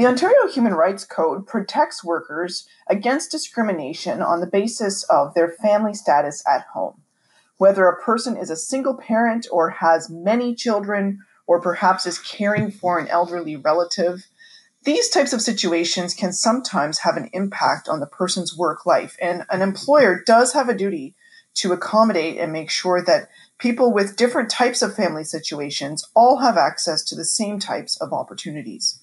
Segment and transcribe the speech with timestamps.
[0.00, 5.92] The Ontario Human Rights Code protects workers against discrimination on the basis of their family
[5.92, 7.02] status at home.
[7.58, 12.70] Whether a person is a single parent or has many children, or perhaps is caring
[12.70, 14.26] for an elderly relative,
[14.84, 19.44] these types of situations can sometimes have an impact on the person's work life, and
[19.50, 21.14] an employer does have a duty
[21.56, 23.28] to accommodate and make sure that
[23.58, 28.14] people with different types of family situations all have access to the same types of
[28.14, 29.00] opportunities.